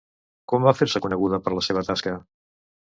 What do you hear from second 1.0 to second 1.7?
conegut per la